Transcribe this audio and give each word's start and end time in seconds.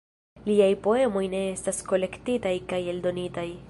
Liaj 0.45 0.69
poemoj 0.87 1.23
ne 1.35 1.43
estas 1.51 1.85
kolektitaj 1.93 2.59
kaj 2.73 2.85
eldonitaj. 2.97 3.51